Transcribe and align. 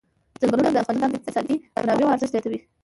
ځنګلونه 0.39 0.69
د 0.71 0.77
افغانستان 0.83 1.09
د 1.11 1.15
اقتصادي 1.19 1.55
منابعو 1.75 2.13
ارزښت 2.13 2.33
زیاتوي. 2.33 2.59